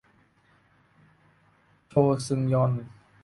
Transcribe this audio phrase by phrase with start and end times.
[1.89, 1.93] โช
[2.27, 2.69] ซึงยอน